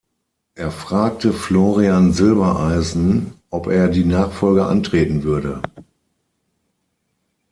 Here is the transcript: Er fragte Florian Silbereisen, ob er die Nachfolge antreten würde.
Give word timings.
Er 0.55 0.71
fragte 0.71 1.31
Florian 1.31 2.11
Silbereisen, 2.11 3.33
ob 3.51 3.67
er 3.67 3.87
die 3.87 4.03
Nachfolge 4.03 4.65
antreten 4.65 5.21
würde. 5.21 5.61